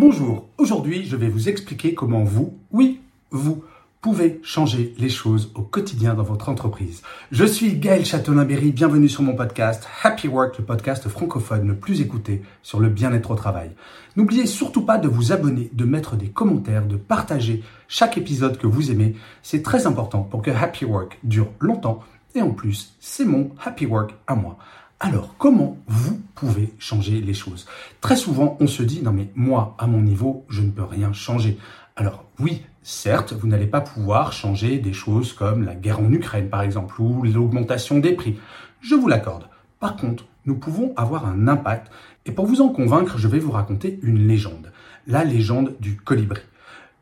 Bonjour, 0.00 0.48
aujourd'hui 0.56 1.04
je 1.04 1.14
vais 1.14 1.28
vous 1.28 1.50
expliquer 1.50 1.92
comment 1.92 2.24
vous, 2.24 2.58
oui, 2.72 3.02
vous, 3.30 3.62
pouvez 4.00 4.40
changer 4.42 4.94
les 4.96 5.10
choses 5.10 5.52
au 5.54 5.60
quotidien 5.60 6.14
dans 6.14 6.22
votre 6.22 6.48
entreprise. 6.48 7.02
Je 7.30 7.44
suis 7.44 7.76
Gaël 7.76 8.06
Châtelain-Berry, 8.06 8.72
bienvenue 8.72 9.10
sur 9.10 9.22
mon 9.22 9.34
podcast 9.34 9.86
Happy 10.02 10.26
Work, 10.26 10.56
le 10.56 10.64
podcast 10.64 11.06
francophone 11.10 11.68
le 11.68 11.76
plus 11.76 12.00
écouté 12.00 12.40
sur 12.62 12.80
le 12.80 12.88
bien-être 12.88 13.30
au 13.30 13.34
travail. 13.34 13.72
N'oubliez 14.16 14.46
surtout 14.46 14.86
pas 14.86 14.96
de 14.96 15.06
vous 15.06 15.32
abonner, 15.32 15.68
de 15.74 15.84
mettre 15.84 16.16
des 16.16 16.30
commentaires, 16.30 16.86
de 16.86 16.96
partager 16.96 17.62
chaque 17.86 18.16
épisode 18.16 18.56
que 18.56 18.66
vous 18.66 18.90
aimez. 18.90 19.16
C'est 19.42 19.62
très 19.62 19.86
important 19.86 20.22
pour 20.22 20.40
que 20.40 20.50
Happy 20.50 20.86
Work 20.86 21.18
dure 21.24 21.50
longtemps 21.60 22.00
et 22.34 22.40
en 22.40 22.52
plus, 22.52 22.94
c'est 23.00 23.26
mon 23.26 23.50
Happy 23.62 23.84
Work 23.84 24.14
à 24.26 24.34
moi. 24.34 24.56
Alors, 25.02 25.34
comment 25.38 25.78
vous 25.86 26.20
pouvez 26.34 26.74
changer 26.78 27.22
les 27.22 27.32
choses? 27.32 27.66
Très 28.02 28.16
souvent, 28.16 28.58
on 28.60 28.66
se 28.66 28.82
dit, 28.82 29.00
non 29.02 29.12
mais 29.12 29.30
moi, 29.34 29.74
à 29.78 29.86
mon 29.86 30.02
niveau, 30.02 30.44
je 30.50 30.60
ne 30.60 30.70
peux 30.70 30.84
rien 30.84 31.14
changer. 31.14 31.56
Alors 31.96 32.26
oui, 32.38 32.60
certes, 32.82 33.32
vous 33.32 33.46
n'allez 33.46 33.66
pas 33.66 33.80
pouvoir 33.80 34.34
changer 34.34 34.78
des 34.78 34.92
choses 34.92 35.32
comme 35.32 35.64
la 35.64 35.74
guerre 35.74 36.00
en 36.00 36.12
Ukraine, 36.12 36.50
par 36.50 36.60
exemple, 36.60 37.00
ou 37.00 37.22
l'augmentation 37.22 37.98
des 37.98 38.12
prix. 38.12 38.38
Je 38.82 38.94
vous 38.94 39.08
l'accorde. 39.08 39.48
Par 39.78 39.96
contre, 39.96 40.26
nous 40.44 40.56
pouvons 40.56 40.92
avoir 40.98 41.24
un 41.24 41.48
impact. 41.48 41.90
Et 42.26 42.32
pour 42.32 42.44
vous 42.44 42.60
en 42.60 42.68
convaincre, 42.68 43.16
je 43.16 43.28
vais 43.28 43.38
vous 43.38 43.52
raconter 43.52 44.00
une 44.02 44.28
légende. 44.28 44.70
La 45.06 45.24
légende 45.24 45.76
du 45.80 45.96
colibri. 45.96 46.42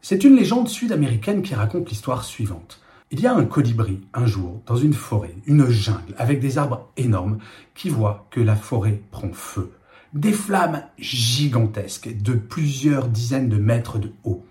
C'est 0.03 0.23
une 0.23 0.37
légende 0.37 0.69
sud-américaine 0.69 1.43
qui 1.43 1.57
raconte 1.57 1.91
l'histoire 1.91 2.23
suivante. 2.23 2.81
Il 3.11 3.21
y 3.21 3.27
a 3.27 3.35
un 3.35 3.47
colibri, 3.47 4.01
un 4.13 4.27
jour, 4.27 4.61
dans 4.67 4.77
une 4.77 4.93
forêt, 4.93 5.35
une 5.47 5.67
jungle, 5.69 6.15
avec 6.19 6.41
des 6.41 6.59
arbres 6.59 6.89
énormes, 6.99 7.39
qui 7.75 7.89
voit 7.89 8.27
que 8.31 8.41
la 8.41 8.55
forêt 8.55 9.01
prend 9.11 9.33
feu. 9.33 9.73
Des 10.13 10.33
flammes 10.33 10.83
gigantesques 10.99 12.21
de 12.21 12.35
plusieurs 12.35 13.09
dizaines 13.09 13.49
de 13.49 13.57
mètres 13.57 13.99
de 13.99 14.13
haut. 14.25 14.45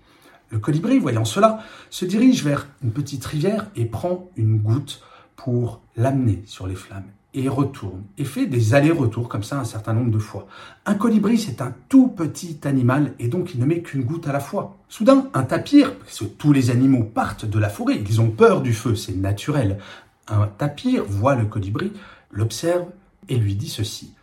Le 0.50 0.58
colibri, 0.58 0.98
voyant 0.98 1.24
cela, 1.24 1.62
se 1.90 2.04
dirige 2.04 2.42
vers 2.42 2.66
une 2.82 2.90
petite 2.90 3.24
rivière 3.24 3.70
et 3.76 3.84
prend 3.84 4.28
une 4.36 4.58
goutte 4.58 5.02
pour 5.36 5.80
l'amener 5.96 6.42
sur 6.46 6.66
les 6.66 6.74
flammes 6.74 7.10
et 7.34 7.48
retourne 7.48 8.04
et 8.16 8.24
fait 8.24 8.46
des 8.46 8.74
allers-retours 8.74 9.28
comme 9.28 9.42
ça 9.42 9.60
un 9.60 9.64
certain 9.64 9.92
nombre 9.92 10.10
de 10.10 10.18
fois. 10.18 10.46
Un 10.86 10.94
colibri, 10.94 11.38
c'est 11.38 11.60
un 11.60 11.74
tout 11.88 12.08
petit 12.08 12.58
animal 12.64 13.14
et 13.18 13.28
donc 13.28 13.54
il 13.54 13.60
ne 13.60 13.66
met 13.66 13.82
qu'une 13.82 14.04
goutte 14.04 14.26
à 14.26 14.32
la 14.32 14.40
fois. 14.40 14.78
Soudain, 14.88 15.28
un 15.34 15.42
tapir, 15.42 15.94
parce 15.96 16.20
que 16.20 16.24
tous 16.24 16.52
les 16.52 16.70
animaux 16.70 17.04
partent 17.04 17.44
de 17.44 17.58
la 17.58 17.68
forêt, 17.68 18.00
ils 18.00 18.20
ont 18.20 18.30
peur 18.30 18.62
du 18.62 18.72
feu, 18.72 18.94
c'est 18.94 19.14
naturel. 19.14 19.78
Un 20.26 20.46
tapir 20.46 21.04
voit 21.04 21.34
le 21.34 21.44
colibri, 21.44 21.92
l'observe 22.30 22.86
et 23.28 23.36
lui 23.36 23.54
dit 23.54 23.68
ceci. 23.68 24.14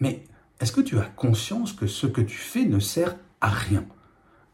Mais 0.00 0.24
est-ce 0.60 0.72
que 0.72 0.80
tu 0.80 0.98
as 0.98 1.02
conscience 1.02 1.72
que 1.72 1.86
ce 1.86 2.06
que 2.06 2.20
tu 2.20 2.36
fais 2.36 2.64
ne 2.64 2.78
sert 2.78 3.16
à 3.40 3.48
rien? 3.48 3.84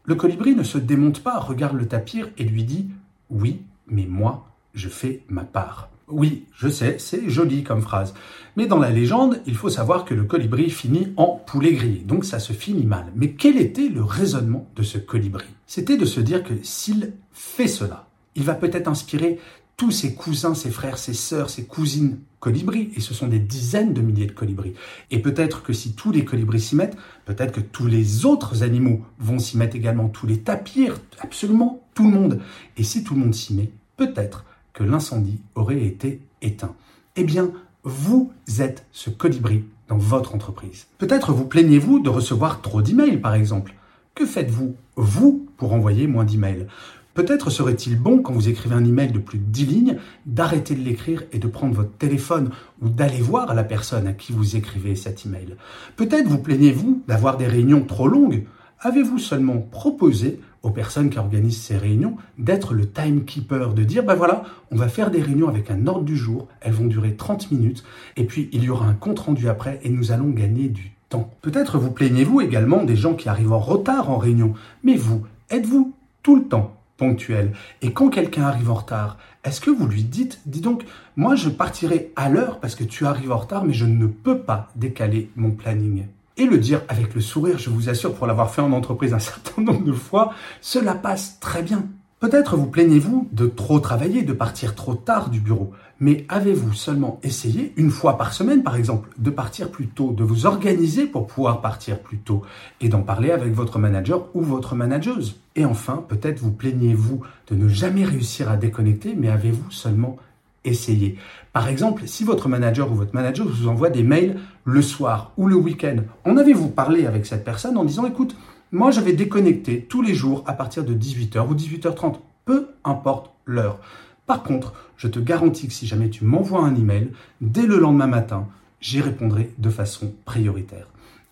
Le 0.03 0.15
colibri 0.15 0.53
ne 0.53 0.63
se 0.63 0.77
démonte 0.77 1.23
pas, 1.23 1.39
regarde 1.39 1.77
le 1.77 1.87
tapir 1.87 2.29
et 2.37 2.43
lui 2.43 2.63
dit 2.63 2.89
Oui, 3.29 3.63
mais 3.87 4.05
moi, 4.05 4.47
je 4.73 4.89
fais 4.89 5.23
ma 5.29 5.43
part. 5.43 5.89
Oui, 6.07 6.45
je 6.55 6.67
sais, 6.67 6.97
c'est 6.99 7.29
joli 7.29 7.63
comme 7.63 7.81
phrase. 7.81 8.13
Mais 8.55 8.67
dans 8.67 8.77
la 8.77 8.91
légende, 8.91 9.41
il 9.47 9.55
faut 9.55 9.69
savoir 9.69 10.05
que 10.05 10.13
le 10.13 10.23
colibri 10.23 10.69
finit 10.69 11.11
en 11.17 11.41
poulet 11.45 11.73
grillé, 11.73 11.99
donc 11.99 12.25
ça 12.25 12.37
se 12.37 12.53
finit 12.53 12.85
mal. 12.85 13.11
Mais 13.15 13.31
quel 13.31 13.57
était 13.57 13.89
le 13.89 14.03
raisonnement 14.03 14.69
de 14.75 14.83
ce 14.83 14.99
colibri? 14.99 15.45
C'était 15.65 15.97
de 15.97 16.05
se 16.05 16.19
dire 16.19 16.43
que 16.43 16.53
s'il 16.61 17.13
fait 17.33 17.67
cela, 17.67 18.07
il 18.35 18.43
va 18.43 18.53
peut-être 18.53 18.87
inspirer 18.87 19.39
tous 19.77 19.91
ses 19.91 20.13
cousins, 20.13 20.53
ses 20.53 20.69
frères, 20.69 20.97
ses 20.99 21.13
sœurs, 21.13 21.49
ses 21.49 21.65
cousines 21.65 22.19
colibris, 22.39 22.91
et 22.95 23.01
ce 23.01 23.13
sont 23.15 23.27
des 23.27 23.39
dizaines 23.39 23.93
de 23.93 24.01
milliers 24.01 24.27
de 24.27 24.31
colibris. 24.31 24.73
Et 25.09 25.19
peut-être 25.19 25.63
que 25.63 25.73
si 25.73 25.93
tous 25.93 26.11
les 26.11 26.23
colibris 26.23 26.61
s'y 26.61 26.75
mettent, 26.75 26.97
peut-être 27.25 27.51
que 27.51 27.61
tous 27.61 27.87
les 27.87 28.25
autres 28.25 28.61
animaux 28.61 29.03
vont 29.19 29.39
s'y 29.39 29.57
mettre 29.57 29.75
également, 29.75 30.07
tous 30.07 30.27
les 30.27 30.39
tapirs, 30.39 30.99
absolument 31.19 31.83
tout 31.95 32.03
le 32.03 32.11
monde. 32.11 32.41
Et 32.77 32.83
si 32.83 33.03
tout 33.03 33.15
le 33.15 33.21
monde 33.21 33.33
s'y 33.33 33.55
met, 33.55 33.71
peut-être 33.97 34.45
que 34.75 34.83
l'incendie 34.83 35.39
aurait 35.55 35.83
été 35.83 36.21
éteint. 36.43 36.75
Eh 37.15 37.23
bien, 37.23 37.49
vous 37.83 38.31
êtes 38.59 38.85
ce 38.91 39.09
colibri 39.09 39.63
dans 39.87 39.97
votre 39.97 40.35
entreprise. 40.35 40.87
Peut-être 40.99 41.31
vous 41.31 41.45
plaignez-vous 41.45 41.99
de 41.99 42.09
recevoir 42.09 42.61
trop 42.61 42.81
d'emails, 42.83 43.17
par 43.17 43.33
exemple. 43.33 43.73
Que 44.13 44.25
faites-vous, 44.25 44.75
vous, 44.95 45.47
pour 45.57 45.73
envoyer 45.73 46.05
moins 46.07 46.25
d'emails? 46.25 46.67
Peut-être 47.13 47.49
serait-il 47.49 47.97
bon, 47.97 48.19
quand 48.19 48.33
vous 48.33 48.49
écrivez 48.49 48.75
un 48.75 48.83
email 48.83 49.11
de 49.11 49.19
plus 49.19 49.37
de 49.37 49.45
10 49.45 49.65
lignes, 49.65 49.97
d'arrêter 50.25 50.75
de 50.75 50.81
l'écrire 50.81 51.23
et 51.31 51.39
de 51.39 51.47
prendre 51.47 51.73
votre 51.73 51.93
téléphone 51.93 52.49
ou 52.81 52.89
d'aller 52.89 53.21
voir 53.21 53.55
la 53.55 53.63
personne 53.63 54.05
à 54.05 54.11
qui 54.11 54.33
vous 54.33 54.57
écrivez 54.57 54.97
cet 54.97 55.25
email. 55.25 55.55
Peut-être 55.95 56.27
vous 56.27 56.39
plaignez-vous 56.39 57.03
d'avoir 57.07 57.37
des 57.37 57.47
réunions 57.47 57.85
trop 57.85 58.09
longues. 58.09 58.43
Avez-vous 58.81 59.19
seulement 59.19 59.57
proposé 59.59 60.39
aux 60.65 60.71
personnes 60.71 61.09
qui 61.09 61.19
organisent 61.19 61.61
ces 61.61 61.77
réunions 61.77 62.17
d'être 62.37 62.73
le 62.73 62.89
timekeeper, 62.89 63.73
de 63.73 63.83
dire, 63.83 64.03
ben 64.03 64.15
voilà, 64.15 64.43
on 64.71 64.75
va 64.75 64.89
faire 64.89 65.11
des 65.11 65.21
réunions 65.21 65.47
avec 65.47 65.69
un 65.69 65.85
ordre 65.87 66.03
du 66.03 66.17
jour, 66.17 66.47
elles 66.59 66.73
vont 66.73 66.87
durer 66.87 67.15
30 67.15 67.51
minutes, 67.51 67.83
et 68.17 68.25
puis 68.25 68.49
il 68.51 68.63
y 68.63 68.69
aura 68.69 68.87
un 68.87 68.93
compte 68.93 69.19
rendu 69.19 69.47
après, 69.47 69.79
et 69.83 69.89
nous 69.89 70.11
allons 70.11 70.29
gagner 70.29 70.67
du 70.67 70.91
temps. 71.09 71.29
Peut-être 71.41 71.77
vous 71.77 71.91
plaignez-vous 71.91 72.41
également 72.41 72.83
des 72.83 72.95
gens 72.95 73.13
qui 73.13 73.29
arrivent 73.29 73.53
en 73.53 73.59
retard 73.59 74.09
en 74.09 74.17
réunion, 74.17 74.55
mais 74.83 74.95
vous, 74.95 75.23
êtes-vous 75.51 75.93
tout 76.23 76.35
le 76.35 76.43
temps 76.43 76.75
ponctuel? 76.97 77.53
Et 77.81 77.93
quand 77.93 78.09
quelqu'un 78.09 78.43
arrive 78.43 78.71
en 78.71 78.75
retard, 78.75 79.17
est-ce 79.43 79.61
que 79.61 79.69
vous 79.69 79.85
lui 79.85 80.03
dites, 80.03 80.41
dis 80.47 80.61
donc, 80.61 80.83
moi 81.15 81.35
je 81.35 81.49
partirai 81.49 82.11
à 82.15 82.29
l'heure 82.29 82.59
parce 82.59 82.73
que 82.73 82.83
tu 82.83 83.05
arrives 83.05 83.31
en 83.31 83.37
retard, 83.37 83.65
mais 83.65 83.73
je 83.73 83.85
ne 83.85 84.07
peux 84.07 84.39
pas 84.39 84.71
décaler 84.75 85.29
mon 85.35 85.51
planning 85.51 86.05
et 86.37 86.45
le 86.45 86.57
dire 86.57 86.81
avec 86.87 87.13
le 87.13 87.21
sourire, 87.21 87.57
je 87.57 87.69
vous 87.69 87.89
assure, 87.89 88.13
pour 88.13 88.27
l'avoir 88.27 88.51
fait 88.51 88.61
en 88.61 88.71
entreprise 88.71 89.13
un 89.13 89.19
certain 89.19 89.61
nombre 89.61 89.83
de 89.83 89.93
fois, 89.93 90.33
cela 90.61 90.93
passe 90.93 91.39
très 91.39 91.61
bien. 91.61 91.85
Peut-être 92.19 92.55
vous 92.55 92.67
plaignez-vous 92.67 93.27
de 93.33 93.45
trop 93.45 93.79
travailler, 93.79 94.23
de 94.23 94.33
partir 94.33 94.73
trop 94.73 94.95
tard 94.95 95.29
du 95.29 95.41
bureau, 95.41 95.71
mais 95.99 96.25
avez-vous 96.29 96.73
seulement 96.73 97.19
essayé, 97.23 97.73
une 97.77 97.91
fois 97.91 98.17
par 98.17 98.33
semaine 98.33 98.63
par 98.63 98.75
exemple, 98.75 99.09
de 99.17 99.29
partir 99.29 99.69
plus 99.69 99.87
tôt, 99.87 100.11
de 100.11 100.23
vous 100.23 100.45
organiser 100.45 101.05
pour 101.05 101.27
pouvoir 101.27 101.61
partir 101.61 101.99
plus 101.99 102.17
tôt 102.17 102.41
et 102.81 102.89
d'en 102.89 103.01
parler 103.01 103.31
avec 103.31 103.53
votre 103.53 103.79
manager 103.79 104.27
ou 104.33 104.41
votre 104.41 104.75
manageuse? 104.75 105.39
Et 105.55 105.65
enfin, 105.65 106.03
peut-être 106.07 106.39
vous 106.39 106.51
plaignez-vous 106.51 107.21
de 107.47 107.55
ne 107.55 107.67
jamais 107.67 108.05
réussir 108.05 108.49
à 108.49 108.57
déconnecter, 108.57 109.13
mais 109.15 109.29
avez-vous 109.29 109.69
seulement 109.69 110.17
essayez. 110.65 111.17
Par 111.53 111.69
exemple, 111.69 112.03
si 112.05 112.23
votre 112.23 112.49
manager 112.49 112.91
ou 112.91 112.95
votre 112.95 113.15
manager 113.15 113.47
vous 113.47 113.67
envoie 113.67 113.89
des 113.89 114.03
mails 114.03 114.39
le 114.65 114.81
soir 114.81 115.31
ou 115.37 115.47
le 115.47 115.55
week-end, 115.55 115.97
en 116.25 116.37
avez-vous 116.37 116.69
parlé 116.69 117.05
avec 117.05 117.25
cette 117.25 117.45
personne 117.45 117.77
en 117.77 117.85
disant 117.85 118.05
écoute, 118.05 118.35
moi 118.71 118.91
je 118.91 118.99
vais 118.99 119.13
déconnecter 119.13 119.81
tous 119.81 120.01
les 120.01 120.13
jours 120.13 120.43
à 120.47 120.53
partir 120.53 120.83
de 120.83 120.93
18h 120.93 121.47
ou 121.47 121.55
18h30, 121.55 122.15
peu 122.43 122.67
importe 122.83 123.31
l'heure. 123.45 123.79
Par 124.25 124.43
contre, 124.43 124.73
je 124.97 125.07
te 125.07 125.19
garantis 125.19 125.67
que 125.67 125.73
si 125.73 125.87
jamais 125.87 126.09
tu 126.09 126.25
m'envoies 126.25 126.61
un 126.61 126.75
email, 126.75 127.11
dès 127.41 127.65
le 127.65 127.77
lendemain 127.77 128.07
matin, 128.07 128.47
j'y 128.81 129.01
répondrai 129.01 129.51
de 129.57 129.69
façon 129.69 130.13
prioritaire. 130.25 130.87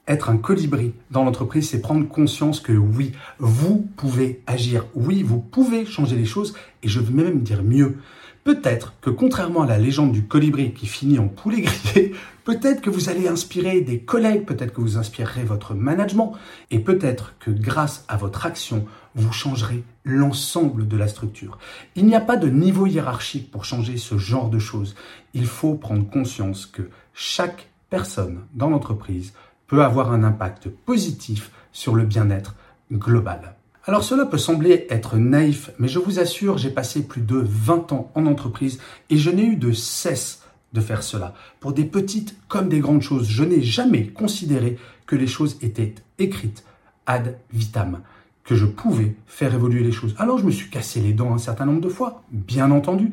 Être 0.07 0.29
un 0.29 0.38
colibri 0.38 0.94
dans 1.12 1.24
l'entreprise, 1.24 1.69
c'est 1.69 1.81
prendre 1.81 2.07
conscience 2.07 2.59
que 2.59 2.74
oui, 2.74 3.13
vous 3.39 3.88
pouvez 3.95 4.41
agir, 4.47 4.86
oui, 4.95 5.24
vous 5.24 5.39
pouvez 5.39 5.86
changer 5.86 6.18
les 6.18 6.25
choses, 6.25 6.56
et 6.83 6.89
je 6.89 7.00
veux 7.00 7.13
même 7.13 7.41
dire 7.41 7.63
mieux. 7.63 7.97
Peut-être 8.43 8.93
que 8.99 9.09
contrairement 9.09 9.61
à 9.61 9.67
la 9.67 9.77
légende 9.77 10.11
du 10.11 10.25
colibri 10.25 10.73
qui 10.73 10.85
finit 10.85 11.17
en 11.17 11.29
poulet 11.29 11.61
grillé, 11.61 12.13
peut-être 12.43 12.81
que 12.81 12.89
vous 12.89 13.07
allez 13.07 13.29
inspirer 13.29 13.79
des 13.79 13.99
collègues, 13.99 14.45
peut-être 14.45 14.73
que 14.73 14.81
vous 14.81 14.97
inspirerez 14.97 15.43
votre 15.43 15.73
management, 15.73 16.33
et 16.69 16.79
peut-être 16.79 17.35
que 17.39 17.51
grâce 17.51 18.03
à 18.09 18.17
votre 18.17 18.45
action, 18.45 18.85
vous 19.15 19.31
changerez 19.31 19.85
l'ensemble 20.03 20.89
de 20.89 20.97
la 20.97 21.07
structure. 21.07 21.57
Il 21.95 22.05
n'y 22.05 22.15
a 22.15 22.21
pas 22.21 22.35
de 22.35 22.49
niveau 22.49 22.85
hiérarchique 22.85 23.49
pour 23.49 23.63
changer 23.63 23.95
ce 23.95 24.17
genre 24.17 24.49
de 24.49 24.59
choses. 24.59 24.95
Il 25.33 25.45
faut 25.45 25.75
prendre 25.75 26.09
conscience 26.09 26.65
que 26.65 26.89
chaque 27.13 27.69
personne 27.89 28.41
dans 28.53 28.69
l'entreprise 28.69 29.33
peut 29.67 29.83
avoir 29.83 30.11
un 30.11 30.23
impact 30.23 30.67
positif 30.67 31.51
sur 31.71 31.95
le 31.95 32.03
bien-être 32.03 32.55
global. 32.91 33.55
Alors 33.85 34.06
cela 34.06 34.25
peut 34.25 34.38
sembler 34.38 34.88
être 34.89 35.18
naïf, 35.18 35.71
mais 35.77 35.89
je 35.89 36.00
vous 36.00 36.19
assure, 36.19 36.57
j'ai 36.57 36.69
passé 36.69 37.03
plus 37.03 37.19
de 37.19 37.35
20 37.35 37.91
ans 37.91 38.12
en 38.15 38.25
entreprise 38.27 38.80
et 39.09 39.18
je 39.18 39.30
n'ai 39.30 39.44
eu 39.44 39.57
de 39.57 39.74
cesse 39.74 40.41
de 40.71 40.80
faire 40.80 41.03
cela. 41.03 41.33
Pour 41.59 41.74
des 41.74 41.83
petites 41.83 42.38
comme 42.47 42.69
des 42.69 42.80
grandes 42.80 43.01
choses, 43.01 43.27
je 43.27 43.44
n'ai 43.44 43.62
jamais 43.62 44.07
considéré 44.07 44.77
que 45.06 45.18
les 45.18 45.27
choses 45.27 45.57
étaient 45.62 45.95
écrites 46.18 46.63
ad 47.07 47.38
vitam, 47.51 48.00
que 48.45 48.56
je 48.56 48.65
pouvais 48.65 49.18
faire 49.27 49.53
évoluer 49.53 49.83
les 49.83 49.91
choses. 49.91 50.15
Alors 50.18 50.38
je 50.38 50.45
me 50.45 50.51
suis 50.51 50.69
cassé 50.69 51.01
les 51.01 51.12
dents 51.12 51.33
un 51.33 51.38
certain 51.38 51.65
nombre 51.65 51.81
de 51.81 51.89
fois, 51.89 52.24
bien 52.31 52.71
entendu, 52.71 53.12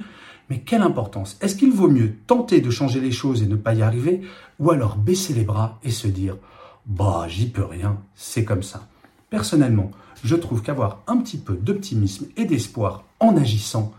mais 0.50 0.60
quelle 0.60 0.82
importance? 0.82 1.36
Est-ce 1.40 1.56
qu'il 1.56 1.72
vaut 1.72 1.90
mieux 1.90 2.14
tenter 2.28 2.60
de 2.60 2.70
changer 2.70 3.00
les 3.00 3.10
choses 3.10 3.42
et 3.42 3.46
ne 3.46 3.56
pas 3.56 3.74
y 3.74 3.82
arriver, 3.82 4.20
ou 4.60 4.70
alors 4.70 4.96
baisser 4.96 5.34
les 5.34 5.44
bras 5.44 5.80
et 5.82 5.90
se 5.90 6.06
dire 6.06 6.36
bah 6.86 7.26
j'y 7.26 7.48
peux 7.48 7.64
rien, 7.64 7.98
c'est 8.14 8.44
comme 8.44 8.62
ça. 8.62 8.86
Personnellement, 9.30 9.90
je 10.24 10.36
trouve 10.36 10.62
qu'avoir 10.62 11.02
un 11.06 11.16
petit 11.18 11.38
peu 11.38 11.54
d'optimisme 11.54 12.26
et 12.36 12.44
d'espoir 12.44 13.04
en 13.20 13.36
agissant, 13.36 13.92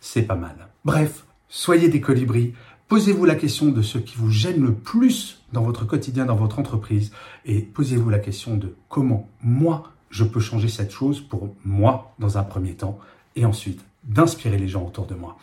c'est 0.00 0.22
pas 0.22 0.34
mal. 0.34 0.68
Bref, 0.84 1.26
soyez 1.48 1.88
des 1.88 2.00
colibris, 2.00 2.54
posez-vous 2.88 3.24
la 3.24 3.34
question 3.34 3.68
de 3.68 3.82
ce 3.82 3.98
qui 3.98 4.16
vous 4.16 4.30
gêne 4.30 4.62
le 4.62 4.72
plus 4.72 5.42
dans 5.52 5.62
votre 5.62 5.84
quotidien, 5.84 6.24
dans 6.24 6.36
votre 6.36 6.58
entreprise, 6.58 7.12
et 7.44 7.60
posez-vous 7.60 8.10
la 8.10 8.18
question 8.18 8.56
de 8.56 8.74
comment 8.88 9.28
moi 9.42 9.92
je 10.10 10.24
peux 10.24 10.40
changer 10.40 10.68
cette 10.68 10.90
chose 10.90 11.20
pour 11.20 11.54
moi 11.64 12.14
dans 12.18 12.38
un 12.38 12.42
premier 12.42 12.74
temps, 12.74 12.98
et 13.36 13.44
ensuite 13.44 13.84
d'inspirer 14.04 14.56
les 14.56 14.68
gens 14.68 14.86
autour 14.86 15.06
de 15.06 15.14
moi. 15.14 15.36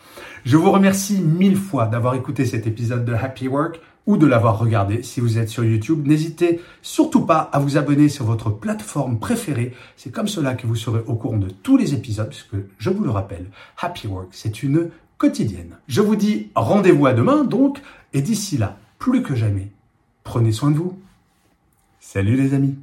Je 0.44 0.56
vous 0.56 0.72
remercie 0.72 1.20
mille 1.20 1.56
fois 1.56 1.86
d'avoir 1.86 2.14
écouté 2.14 2.44
cet 2.44 2.66
épisode 2.66 3.04
de 3.04 3.12
Happy 3.12 3.46
Work 3.46 3.80
ou 4.06 4.16
de 4.16 4.26
l'avoir 4.26 4.58
regardé 4.58 5.02
si 5.02 5.20
vous 5.20 5.38
êtes 5.38 5.48
sur 5.48 5.64
YouTube. 5.64 6.06
N'hésitez 6.06 6.60
surtout 6.80 7.26
pas 7.26 7.40
à 7.52 7.58
vous 7.58 7.76
abonner 7.76 8.08
sur 8.08 8.24
votre 8.24 8.50
plateforme 8.50 9.18
préférée. 9.18 9.74
C'est 9.96 10.12
comme 10.12 10.28
cela 10.28 10.54
que 10.54 10.66
vous 10.66 10.76
serez 10.76 11.02
au 11.06 11.14
courant 11.14 11.38
de 11.38 11.50
tous 11.50 11.76
les 11.76 11.94
épisodes, 11.94 12.28
puisque 12.28 12.56
je 12.78 12.90
vous 12.90 13.02
le 13.02 13.10
rappelle, 13.10 13.46
Happy 13.80 14.06
Work, 14.06 14.28
c'est 14.30 14.62
une 14.62 14.90
quotidienne. 15.18 15.76
Je 15.88 16.00
vous 16.00 16.16
dis 16.16 16.50
rendez-vous 16.54 17.06
à 17.06 17.12
demain 17.12 17.44
donc, 17.44 17.82
et 18.12 18.22
d'ici 18.22 18.56
là, 18.56 18.78
plus 18.98 19.22
que 19.22 19.34
jamais, 19.34 19.70
prenez 20.24 20.52
soin 20.52 20.70
de 20.70 20.76
vous. 20.76 20.98
Salut 22.00 22.36
les 22.36 22.54
amis 22.54 22.76